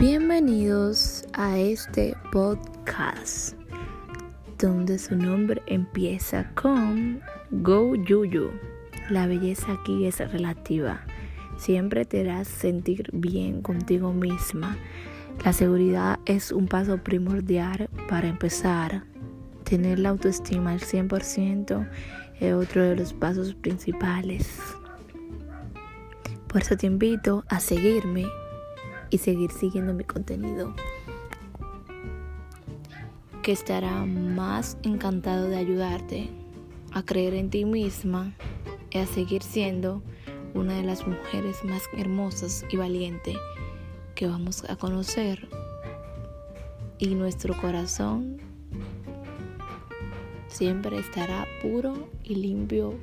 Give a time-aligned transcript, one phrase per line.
[0.00, 3.54] Bienvenidos a este podcast
[4.58, 8.50] donde su nombre empieza con Go Yuyu.
[9.10, 11.02] La belleza aquí es relativa.
[11.58, 14.78] Siempre te harás sentir bien contigo misma.
[15.44, 19.04] La seguridad es un paso primordial para empezar.
[19.64, 21.86] Tener la autoestima al 100%
[22.40, 24.48] es otro de los pasos principales.
[26.48, 28.24] Por eso te invito a seguirme
[29.10, 30.74] y seguir siguiendo mi contenido
[33.42, 36.28] que estará más encantado de ayudarte
[36.92, 38.34] a creer en ti misma
[38.90, 40.02] y a seguir siendo
[40.54, 43.36] una de las mujeres más hermosas y valientes
[44.14, 45.48] que vamos a conocer.
[46.98, 48.36] Y nuestro corazón
[50.48, 52.94] siempre estará puro y limpio